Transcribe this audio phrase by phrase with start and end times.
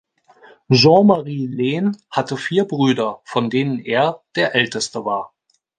[0.71, 5.35] Jean-Marie Lehn hatte vier Brüder, von denen er der älteste war.